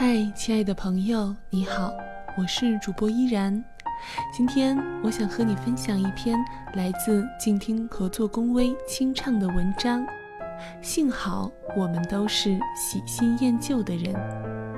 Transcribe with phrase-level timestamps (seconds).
[0.00, 1.92] 嗨，亲爱的朋友，你好，
[2.36, 3.52] 我是主播依然。
[4.32, 6.38] 今天我想和你分享一篇
[6.74, 10.06] 来自静听合作公微清唱的文章。
[10.80, 14.14] 幸好我们都是喜新厌旧的人。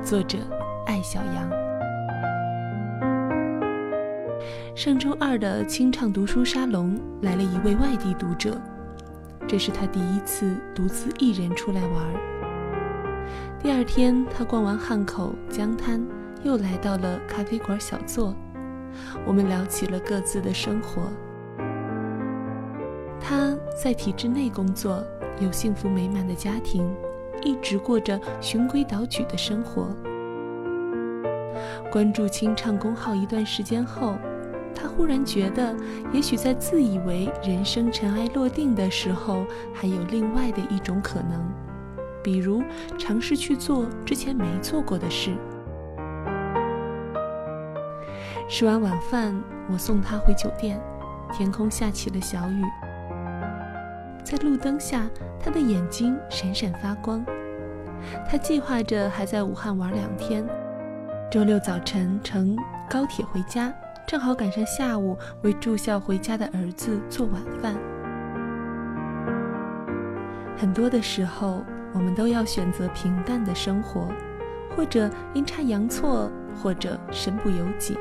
[0.03, 0.39] 作者：
[0.87, 1.51] 艾小羊。
[4.75, 8.59] 上周二的清唱读书沙龙来了一位外地读者，
[9.47, 12.40] 这是他第一次独自一人出来玩。
[13.63, 16.03] 第二天，他逛完汉口江滩，
[16.43, 18.35] 又来到了咖啡馆小坐。
[19.27, 21.03] 我们聊起了各自的生活。
[23.21, 25.05] 他在体制内工作，
[25.39, 26.91] 有幸福美满的家庭，
[27.43, 29.89] 一直过着循规蹈矩的生活。
[31.93, 34.17] 关注清唱公号一段时间后，
[34.75, 35.77] 他忽然觉得，
[36.15, 41.70] 也许在自以为人生尘埃落定的时候，还有另外的一种可能。
[42.23, 42.63] 比如
[42.99, 45.35] 尝试去做之前没做过的事。
[48.49, 49.41] 吃完晚饭，
[49.73, 50.81] 我送他回酒店。
[51.33, 52.65] 天空下起了小雨，
[54.25, 57.25] 在路灯下，他的眼睛闪闪发光。
[58.29, 60.45] 他计划着还在武汉玩两天，
[61.31, 62.57] 周六早晨乘
[62.91, 63.73] 高铁回家，
[64.09, 67.77] 正好赶上下午为住校回家的儿子做晚饭。
[70.57, 71.65] 很多的时候。
[71.93, 74.09] 我们都要选择平淡的生活，
[74.77, 76.31] 或者阴差阳错，
[76.63, 77.97] 或者身不由己。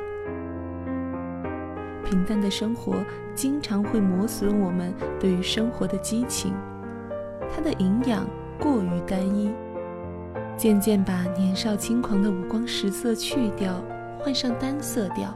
[2.06, 3.04] 平淡的生活
[3.36, 6.54] 经常会磨损我们对于生活的激情，
[7.54, 8.28] 它的营养
[8.60, 9.52] 过于单一，
[10.58, 13.84] 渐渐把年少轻狂的五光十色去掉，
[14.20, 15.36] 换上单色调。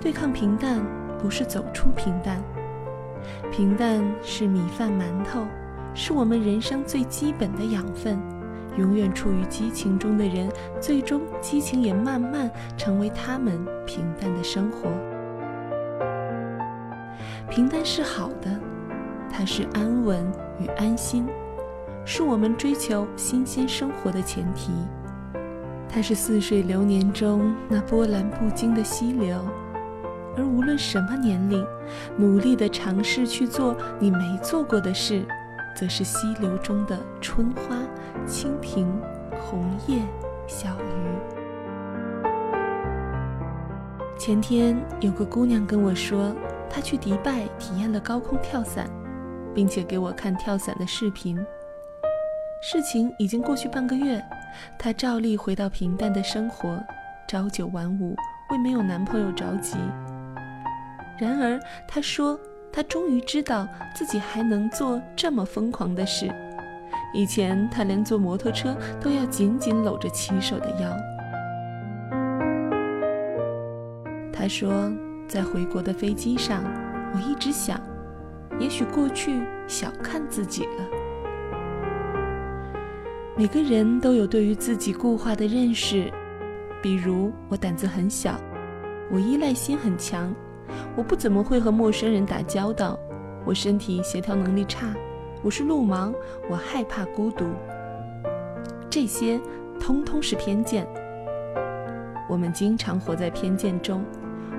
[0.00, 0.84] 对抗平淡，
[1.18, 2.42] 不是走出平淡，
[3.50, 5.46] 平淡是米饭馒头。
[5.94, 8.18] 是我们人生最基本的养分。
[8.76, 10.50] 永远处于激情中的人，
[10.80, 14.90] 最终激情也慢慢成为他们平淡的生活。
[17.48, 18.58] 平淡是好的，
[19.30, 20.26] 它是安稳
[20.58, 21.24] 与安心，
[22.04, 24.72] 是我们追求新鲜生活的前提。
[25.88, 29.38] 它是似水流年中那波澜不惊的溪流，
[30.36, 31.64] 而无论什么年龄，
[32.16, 35.24] 努力的尝试去做你没做过的事。
[35.74, 37.76] 则是溪流中的春花、
[38.26, 38.86] 蜻蜓、
[39.40, 39.98] 红叶、
[40.46, 41.34] 小鱼。
[44.16, 46.34] 前天有个姑娘跟我说，
[46.70, 48.88] 她去迪拜体验了高空跳伞，
[49.52, 51.36] 并且给我看跳伞的视频。
[52.62, 54.24] 事情已经过去半个月，
[54.78, 56.80] 她照例回到平淡的生活，
[57.28, 58.14] 朝九晚五，
[58.50, 59.76] 为没有男朋友着急。
[61.18, 62.38] 然而，她说。
[62.74, 66.28] 他终于知道自己还能做这么疯狂的事。
[67.14, 70.90] 以前他连坐摩托车都要紧紧搂着骑手的腰。
[74.32, 74.92] 他说，
[75.28, 76.64] 在回国的飞机上，
[77.14, 77.80] 我一直想，
[78.58, 80.84] 也许过去小看自己了。
[83.36, 86.12] 每个人都有对于自己固化的认识，
[86.82, 88.36] 比如我胆子很小，
[89.12, 90.34] 我依赖心很强。
[90.96, 92.98] 我不怎么会和陌生人打交道，
[93.44, 94.94] 我身体协调能力差，
[95.42, 96.14] 我是路盲，
[96.48, 97.46] 我害怕孤独。
[98.88, 99.40] 这些
[99.80, 100.86] 通通是偏见。
[102.28, 104.04] 我们经常活在偏见中，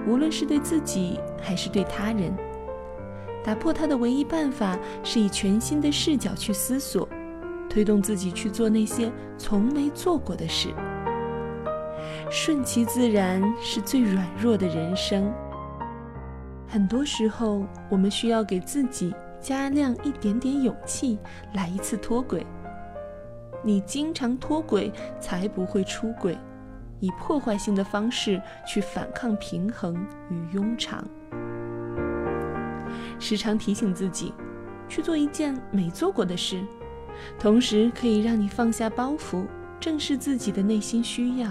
[0.07, 2.35] 无论是对自己还是对他人。
[3.43, 7.07] 打破它的唯一办法是以全新的视角去思索，
[7.69, 10.69] 推动自己去做那些从没做过的事。
[12.29, 15.31] 顺其自然是最软弱的人生。
[16.75, 21.17] 很多时候，我们需要给自己加量一点点勇气，
[21.53, 22.45] 来一次脱轨。
[23.63, 26.37] 你经常脱轨，才不会出轨，
[26.99, 29.95] 以破坏性的方式去反抗平衡
[30.29, 31.01] 与庸常。
[33.19, 34.33] 时常提醒自己，
[34.89, 36.61] 去做一件没做过的事，
[37.39, 39.45] 同时可以让你放下包袱，
[39.79, 41.49] 正视自己的内心需要。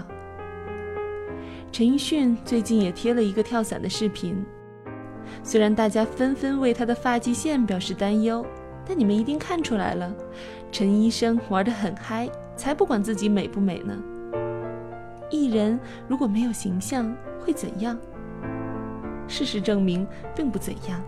[1.71, 4.45] 陈奕迅最近也贴了一个跳伞的视频。
[5.47, 8.43] 虽然大家纷纷为他的发际线表示担忧，
[8.83, 10.11] 但你们一定看出来了，
[10.71, 12.27] 陈医生玩得很嗨，
[12.57, 13.95] 才不管自己美不美呢。
[15.29, 17.95] 艺人如果没有形象会怎样？
[19.27, 20.05] 事实证明
[20.35, 20.99] 并不怎样，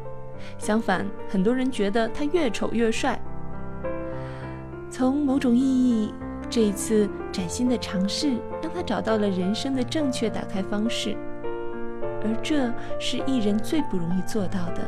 [0.59, 3.19] 相反，很多人觉得他越丑越帅。
[4.91, 6.13] 从某种意义，
[6.47, 11.17] 这一次崭新的尝试让他找到了人生的正确打开方式。
[12.23, 14.81] 而这是艺人最不容易做到的。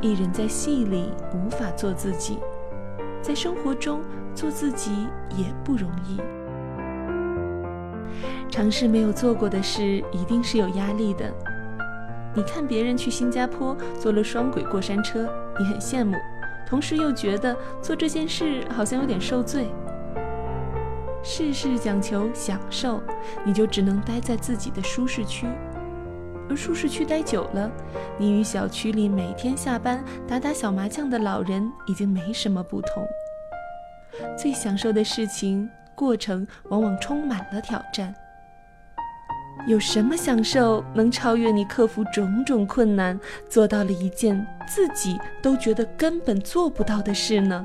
[0.00, 2.38] 艺人在戏里无法做自己，
[3.20, 4.00] 在生活中
[4.34, 6.20] 做自己也不容易。
[8.50, 11.32] 尝试没有做过的事，一定是有压力的。
[12.34, 16.16] 你看别人去新加坡坐了双轨过山车，你很羡慕，
[16.66, 19.68] 同时又觉得做这件事好像有点受罪。
[21.22, 23.00] 事事讲求享受，
[23.44, 25.46] 你就只能待在自己的舒适区，
[26.48, 27.70] 而舒适区待久了，
[28.18, 33.06] 你与小区里每天下班打打小麻将的老人已经没什么不同。
[34.36, 38.14] 最享受的事情，过程往往充满了挑战。
[39.66, 43.18] 有什么享受能超越你克服种种困难，
[43.48, 47.64] 做到了一件自己都觉得根本做不到的事呢？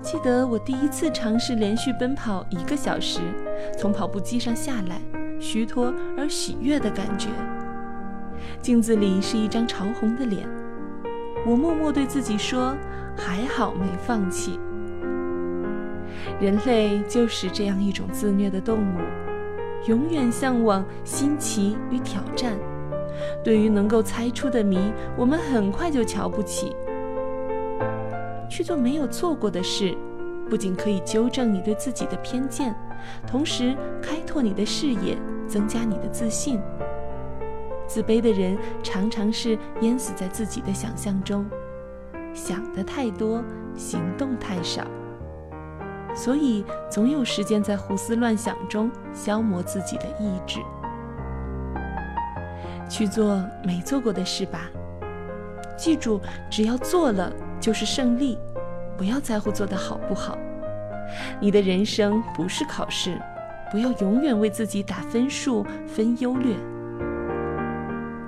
[0.00, 3.20] 记得我第一次尝试连续奔跑一个小时，
[3.76, 5.00] 从跑步机上下来，
[5.46, 7.28] 虚脱而喜悦的感觉。
[8.60, 10.44] 镜子里是一张潮红的脸，
[11.46, 12.76] 我默默对自己说
[13.16, 14.58] ：“还好没放弃。”
[16.40, 18.98] 人类就是这样一种自虐的动物，
[19.86, 22.54] 永远向往新奇与挑战。
[23.44, 26.74] 对于能够猜出的谜，我们很快就瞧不起。
[28.50, 29.96] 去做没有做过的事，
[30.50, 32.74] 不仅可以纠正你对自己的偏见，
[33.28, 35.16] 同时开拓你的视野，
[35.46, 36.60] 增加你的自信。
[37.86, 41.46] 自卑的人常常是淹死在自己的想象中，
[42.34, 43.42] 想的太多，
[43.76, 44.82] 行动太少。
[46.14, 50.60] 所以，总有时间在胡思乱想中消磨自己的意志。
[52.88, 54.70] 去做没做过的事吧。
[55.76, 56.20] 记住，
[56.50, 58.38] 只要做了就是胜利，
[58.96, 60.38] 不要在乎做得好不好。
[61.38, 63.20] 你的人生不是考试，
[63.70, 66.56] 不要永远为自己打分数、分优劣。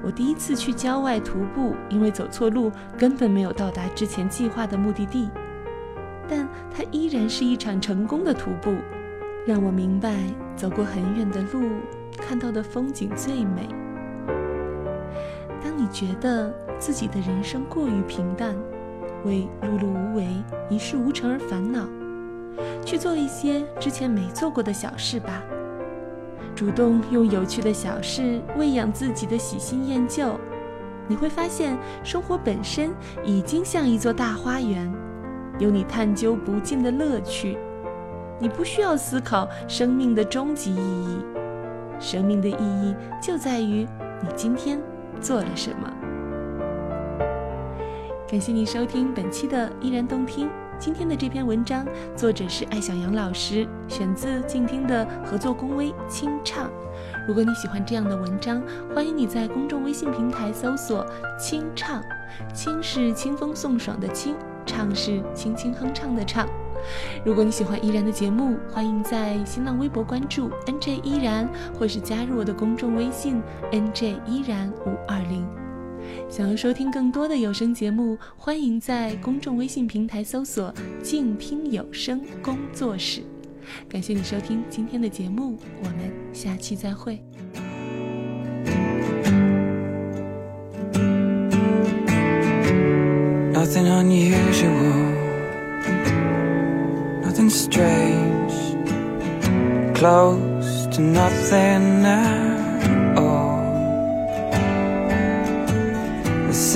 [0.02, 5.29] 我第一次去郊外徒步，因为走错路，根本没有到达之前计划的目的地。
[6.29, 8.75] 但它依然是一场成功的徒步，
[9.46, 10.14] 让我明白
[10.56, 11.69] 走过很远的路，
[12.17, 13.69] 看到的风景最美。
[15.62, 18.55] 当你觉得自己的人生过于平淡，
[19.25, 20.26] 为碌碌无为、
[20.70, 21.87] 一事无成而烦恼，
[22.84, 25.43] 去做一些之前没做过的小事吧。
[26.55, 30.38] 主动用有趣的小事喂养自己的喜新厌旧，
[31.06, 32.90] 你会发现生活本身
[33.25, 34.93] 已经像一座大花园。
[35.58, 37.56] 有你探究不尽的乐趣，
[38.38, 41.19] 你不需要思考生命的终极意义，
[42.00, 43.87] 生命的意义就在于
[44.20, 44.81] 你今天
[45.20, 45.93] 做了什么。
[48.28, 50.49] 感谢你收听本期的依然动听。
[50.80, 51.84] 今天的这篇文章
[52.16, 56.70] 作者是艾小阳老师，选自静听的合作公微清唱。
[57.26, 58.62] 如果你喜欢这样的文章，
[58.94, 61.04] 欢迎你在公众微信平台搜索
[61.36, 62.00] “清唱”，
[62.54, 64.36] 清是清风送爽的清。
[64.64, 66.46] 唱是轻轻哼唱的唱。
[67.25, 73.42] 如果你喜欢依然的节目，欢迎在新浪微博关注 NJ 依然，或是加入我的公众微信
[73.72, 75.44] NJ 依然五二零。
[76.28, 80.72] 想要收听更多的有声节目，欢迎在公众微信平台搜索
[81.02, 83.22] “静听有声工作室”。
[83.88, 87.22] 感谢你收听今天的节目，我们下期再会。
[93.52, 95.12] Nothing unusual,
[97.23, 98.54] nothing strange,
[99.94, 102.48] close to nothing at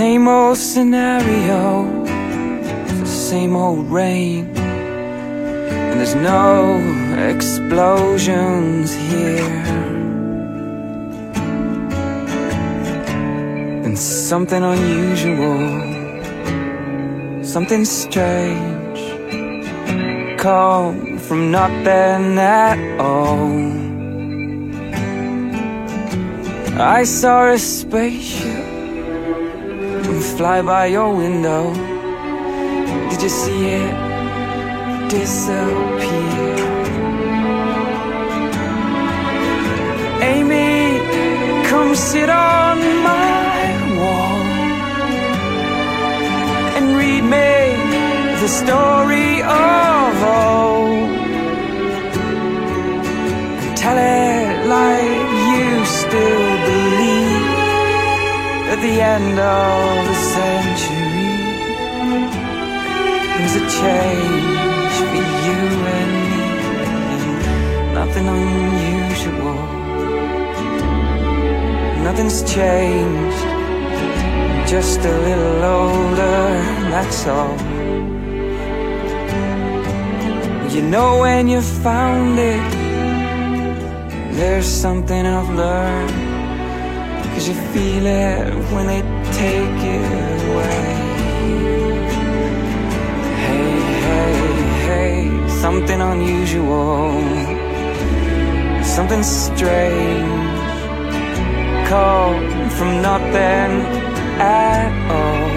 [0.03, 1.85] same old scenario,
[3.03, 6.51] the same old rain, and there's no
[7.31, 9.63] explosions here.
[13.85, 15.63] And something unusual
[17.45, 19.03] something strange
[20.37, 23.53] come from nothing at all.
[26.99, 28.52] I saw a spaceship
[30.43, 31.63] fly by your window.
[33.11, 33.95] Did you see it
[35.09, 36.55] disappear?
[40.33, 40.75] Amy,
[41.71, 42.77] come sit on
[43.11, 43.61] my
[44.01, 44.39] wall
[46.77, 47.53] and read me
[48.43, 49.31] the story
[49.69, 51.11] of old.
[53.83, 55.69] Tell it like you
[56.01, 56.42] still
[58.73, 61.37] at the end of the century,
[63.37, 65.61] there's a change for you
[65.99, 66.41] and me.
[67.99, 69.59] Nothing unusual,
[72.07, 73.43] nothing's changed,
[74.67, 76.41] just a little older,
[76.93, 77.59] that's all.
[80.75, 82.73] You know when you found it,
[84.39, 86.32] there's something I've learned.
[87.33, 90.85] Cause you feel it when they take it away.
[93.47, 93.73] Hey,
[94.07, 94.35] hey,
[94.87, 97.11] hey, something unusual,
[98.85, 100.59] something strange,
[101.89, 103.71] come from nothing
[104.39, 105.51] at all.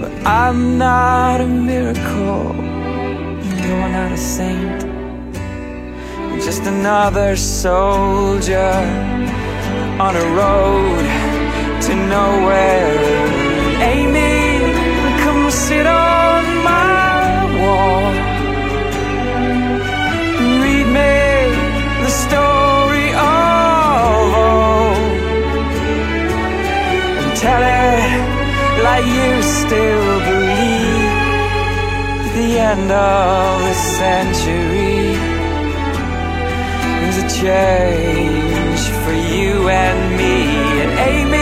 [0.00, 2.54] But I'm not a miracle,
[3.64, 4.80] you're not a saint,
[6.44, 9.21] just another soldier
[10.00, 11.04] on a road
[11.82, 12.98] to nowhere.
[13.94, 14.72] Amy,
[15.22, 18.02] come sit on my wall.
[20.62, 21.16] Read me
[22.04, 25.12] the story of old.
[27.20, 31.22] And tell it like you still believe
[32.38, 35.12] the end of the century
[37.08, 38.41] is a change
[39.68, 41.41] and me and Amy.